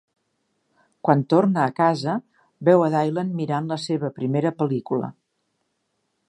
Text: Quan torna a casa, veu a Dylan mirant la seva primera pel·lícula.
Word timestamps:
Quan 1.07 1.19
torna 1.33 1.59
a 1.65 1.73
casa, 1.79 2.15
veu 2.71 2.85
a 2.87 2.89
Dylan 2.97 3.29
mirant 3.43 3.69
la 3.73 3.79
seva 3.85 4.11
primera 4.17 4.53
pel·lícula. 4.63 5.13